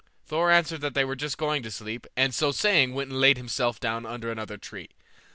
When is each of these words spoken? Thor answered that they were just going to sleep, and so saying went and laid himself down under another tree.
Thor 0.25 0.49
answered 0.49 0.81
that 0.81 0.95
they 0.95 1.05
were 1.05 1.15
just 1.15 1.37
going 1.37 1.61
to 1.61 1.69
sleep, 1.69 2.07
and 2.17 2.33
so 2.33 2.51
saying 2.51 2.95
went 2.95 3.11
and 3.11 3.21
laid 3.21 3.37
himself 3.37 3.79
down 3.79 4.03
under 4.03 4.31
another 4.31 4.57
tree. 4.57 4.89